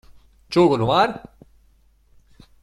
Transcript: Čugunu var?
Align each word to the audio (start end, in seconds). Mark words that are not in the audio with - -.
Čugunu 0.49 0.87
var? 0.87 1.23